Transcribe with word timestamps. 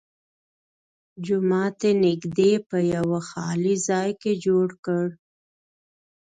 جومات 1.25 1.77
یې 1.85 1.91
نږدې 2.05 2.51
په 2.69 2.77
یوه 2.95 3.19
خالي 3.29 3.75
ځای 3.87 4.09
کې 4.21 4.31
جوړ 4.45 4.67
کړ. 4.85 5.07